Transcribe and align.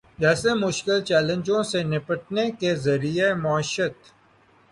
جیسے 0.21 0.51
مشکل 0.61 0.97
چیلنجوں 1.09 1.61
سے 1.71 1.79
نمٹنے 1.83 2.45
کے 2.59 2.71
ذریعہ 2.85 3.29
معیشت 3.43 3.95